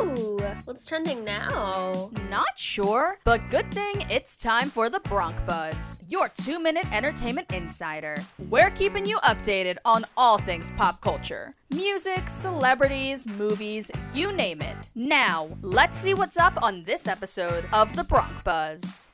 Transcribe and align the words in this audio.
Ooh, 0.00 0.38
what's 0.64 0.86
trending 0.86 1.24
now? 1.24 2.10
Not 2.30 2.56
sure, 2.56 3.18
but 3.24 3.50
good 3.50 3.72
thing 3.72 4.06
it's 4.10 4.36
time 4.36 4.70
for 4.70 4.88
the 4.88 5.00
Bronc 5.00 5.36
Buzz, 5.44 5.98
your 6.08 6.28
two 6.28 6.60
minute 6.60 6.86
entertainment 6.92 7.52
insider. 7.52 8.16
We're 8.48 8.70
keeping 8.70 9.06
you 9.06 9.18
updated 9.18 9.78
on 9.84 10.04
all 10.16 10.38
things 10.38 10.70
pop 10.76 11.00
culture 11.00 11.54
music, 11.74 12.28
celebrities, 12.28 13.26
movies, 13.26 13.90
you 14.14 14.32
name 14.32 14.62
it. 14.62 14.88
Now, 14.94 15.48
let's 15.62 15.98
see 15.98 16.14
what's 16.14 16.38
up 16.38 16.62
on 16.62 16.82
this 16.84 17.06
episode 17.06 17.66
of 17.72 17.94
the 17.94 18.04
Bronc 18.04 18.44
Buzz. 18.44 19.10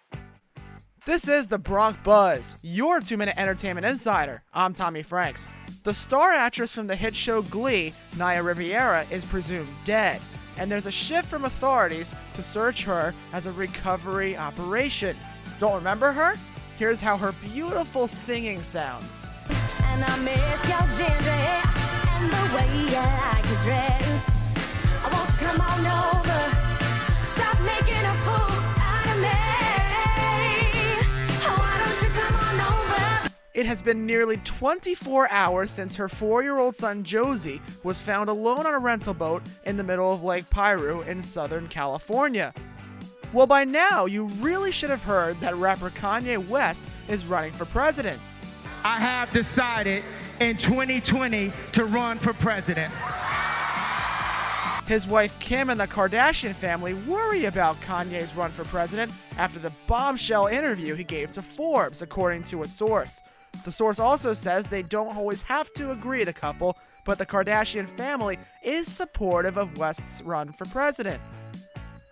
This 1.06 1.28
is 1.28 1.48
the 1.48 1.58
Bronc 1.58 2.02
Buzz, 2.02 2.56
your 2.62 3.00
two 3.00 3.16
minute 3.16 3.34
entertainment 3.38 3.86
insider. 3.86 4.42
I'm 4.52 4.72
Tommy 4.72 5.02
Franks. 5.02 5.46
The 5.82 5.94
star 5.94 6.32
actress 6.32 6.74
from 6.74 6.86
the 6.86 6.96
hit 6.96 7.14
show 7.14 7.42
Glee, 7.42 7.92
Naya 8.16 8.42
Rivera, 8.42 9.04
is 9.10 9.24
presumed 9.24 9.68
dead, 9.84 10.20
and 10.58 10.70
there's 10.70 10.86
a 10.86 10.92
shift 10.92 11.28
from 11.28 11.44
authorities 11.44 12.14
to 12.34 12.42
search 12.42 12.84
her 12.84 13.14
as 13.32 13.46
a 13.46 13.52
recovery 13.52 14.36
operation. 14.36 15.16
Don't 15.58 15.74
remember 15.74 16.12
her? 16.12 16.34
Here's 16.78 17.00
how 17.00 17.16
her 17.16 17.32
beautiful 17.32 18.08
singing 18.08 18.62
sounds. 18.62 19.26
It 33.64 33.68
has 33.68 33.80
been 33.80 34.04
nearly 34.04 34.36
24 34.44 35.30
hours 35.30 35.70
since 35.70 35.96
her 35.96 36.06
four 36.06 36.42
year 36.42 36.58
old 36.58 36.76
son 36.76 37.02
Josey 37.02 37.62
was 37.82 37.98
found 37.98 38.28
alone 38.28 38.66
on 38.66 38.74
a 38.74 38.78
rental 38.78 39.14
boat 39.14 39.42
in 39.64 39.78
the 39.78 39.82
middle 39.82 40.12
of 40.12 40.22
Lake 40.22 40.50
Piru 40.50 41.00
in 41.00 41.22
Southern 41.22 41.66
California. 41.68 42.52
Well, 43.32 43.46
by 43.46 43.64
now, 43.64 44.04
you 44.04 44.26
really 44.26 44.70
should 44.70 44.90
have 44.90 45.02
heard 45.02 45.40
that 45.40 45.56
rapper 45.56 45.88
Kanye 45.88 46.46
West 46.46 46.84
is 47.08 47.24
running 47.24 47.52
for 47.52 47.64
president. 47.64 48.20
I 48.84 49.00
have 49.00 49.30
decided 49.30 50.04
in 50.40 50.58
2020 50.58 51.50
to 51.72 51.84
run 51.86 52.18
for 52.18 52.34
president. 52.34 52.92
His 54.86 55.06
wife 55.06 55.38
Kim 55.38 55.70
and 55.70 55.80
the 55.80 55.86
Kardashian 55.86 56.54
family 56.54 56.92
worry 56.92 57.46
about 57.46 57.80
Kanye's 57.80 58.36
run 58.36 58.52
for 58.52 58.64
president 58.64 59.10
after 59.38 59.58
the 59.58 59.72
bombshell 59.86 60.48
interview 60.48 60.94
he 60.94 61.04
gave 61.04 61.32
to 61.32 61.40
Forbes, 61.40 62.02
according 62.02 62.44
to 62.44 62.62
a 62.62 62.68
source. 62.68 63.22
The 63.64 63.72
source 63.72 63.98
also 63.98 64.34
says 64.34 64.68
they 64.68 64.82
don't 64.82 65.16
always 65.16 65.42
have 65.42 65.72
to 65.74 65.90
agree, 65.90 66.24
the 66.24 66.32
couple, 66.32 66.76
but 67.04 67.18
the 67.18 67.26
Kardashian 67.26 67.88
family 67.88 68.38
is 68.62 68.90
supportive 68.90 69.56
of 69.56 69.78
West's 69.78 70.22
run 70.22 70.52
for 70.52 70.64
president. 70.66 71.20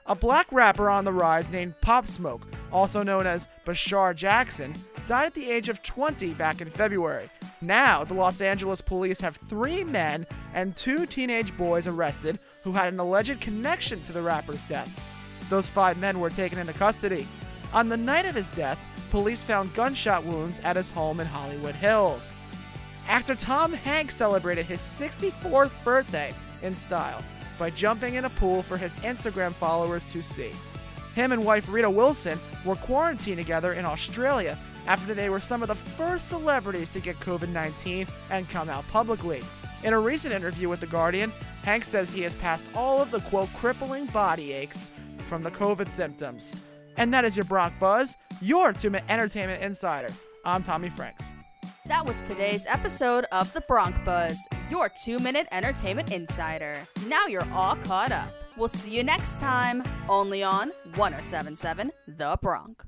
A 0.06 0.14
black 0.14 0.46
rapper 0.50 0.88
on 0.90 1.04
the 1.04 1.12
rise 1.12 1.48
named 1.48 1.80
Pop 1.80 2.06
Smoke, 2.06 2.46
also 2.72 3.02
known 3.02 3.26
as 3.26 3.48
Bashar 3.64 4.14
Jackson, 4.14 4.74
died 5.06 5.26
at 5.26 5.34
the 5.34 5.50
age 5.50 5.68
of 5.68 5.82
20 5.82 6.34
back 6.34 6.60
in 6.60 6.68
February. 6.68 7.28
Now, 7.60 8.02
the 8.02 8.14
Los 8.14 8.40
Angeles 8.40 8.80
police 8.80 9.20
have 9.20 9.36
three 9.36 9.84
men 9.84 10.26
and 10.54 10.76
two 10.76 11.06
teenage 11.06 11.56
boys 11.56 11.86
arrested 11.86 12.38
who 12.64 12.72
had 12.72 12.92
an 12.92 12.98
alleged 12.98 13.40
connection 13.40 14.02
to 14.02 14.12
the 14.12 14.22
rapper's 14.22 14.62
death. 14.64 14.90
Those 15.48 15.68
five 15.68 15.98
men 15.98 16.18
were 16.18 16.30
taken 16.30 16.58
into 16.58 16.72
custody. 16.72 17.28
On 17.72 17.88
the 17.88 17.96
night 17.96 18.26
of 18.26 18.34
his 18.34 18.50
death, 18.50 18.78
police 19.10 19.42
found 19.42 19.72
gunshot 19.74 20.24
wounds 20.24 20.60
at 20.60 20.76
his 20.76 20.90
home 20.90 21.20
in 21.20 21.26
Hollywood 21.26 21.74
Hills. 21.74 22.36
Actor 23.08 23.36
Tom 23.36 23.72
Hanks 23.72 24.14
celebrated 24.14 24.66
his 24.66 24.80
64th 24.80 25.72
birthday 25.82 26.34
in 26.62 26.74
style 26.74 27.22
by 27.58 27.70
jumping 27.70 28.14
in 28.14 28.26
a 28.26 28.30
pool 28.30 28.62
for 28.62 28.76
his 28.76 28.94
Instagram 28.96 29.52
followers 29.52 30.04
to 30.06 30.22
see. 30.22 30.50
Him 31.14 31.32
and 31.32 31.44
wife 31.44 31.68
Rita 31.68 31.88
Wilson 31.88 32.38
were 32.64 32.76
quarantined 32.76 33.38
together 33.38 33.72
in 33.72 33.84
Australia 33.84 34.58
after 34.86 35.14
they 35.14 35.28
were 35.28 35.40
some 35.40 35.62
of 35.62 35.68
the 35.68 35.74
first 35.74 36.28
celebrities 36.28 36.88
to 36.90 37.00
get 37.00 37.18
COVID 37.20 37.48
19 37.48 38.06
and 38.30 38.48
come 38.48 38.68
out 38.68 38.86
publicly. 38.88 39.42
In 39.82 39.92
a 39.92 39.98
recent 39.98 40.34
interview 40.34 40.68
with 40.68 40.80
The 40.80 40.86
Guardian, 40.86 41.32
Hanks 41.62 41.88
says 41.88 42.12
he 42.12 42.22
has 42.22 42.34
passed 42.34 42.66
all 42.74 43.00
of 43.00 43.10
the 43.10 43.20
quote 43.20 43.52
crippling 43.54 44.06
body 44.06 44.52
aches 44.52 44.90
from 45.18 45.42
the 45.42 45.50
COVID 45.50 45.90
symptoms. 45.90 46.56
And 46.96 47.12
that 47.12 47.24
is 47.24 47.36
your 47.36 47.44
Bronc 47.44 47.78
Buzz, 47.78 48.16
your 48.40 48.72
two 48.72 48.90
minute 48.90 49.08
entertainment 49.08 49.62
insider. 49.62 50.08
I'm 50.44 50.62
Tommy 50.62 50.88
Franks. 50.90 51.32
That 51.86 52.06
was 52.06 52.22
today's 52.26 52.64
episode 52.66 53.24
of 53.32 53.52
the 53.52 53.60
Bronc 53.62 53.96
Buzz, 54.04 54.36
your 54.70 54.90
two 55.04 55.18
minute 55.18 55.48
entertainment 55.52 56.12
insider. 56.12 56.76
Now 57.06 57.26
you're 57.26 57.48
all 57.52 57.76
caught 57.76 58.12
up. 58.12 58.30
We'll 58.56 58.68
see 58.68 58.96
you 58.96 59.02
next 59.02 59.40
time, 59.40 59.82
only 60.08 60.42
on 60.42 60.70
1077 60.94 61.90
The 62.06 62.38
Bronc. 62.42 62.80